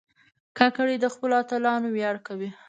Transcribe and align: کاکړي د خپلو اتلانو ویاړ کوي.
کاکړي 0.57 0.95
د 0.99 1.05
خپلو 1.13 1.33
اتلانو 1.41 1.87
ویاړ 1.95 2.15
کوي. 2.27 2.49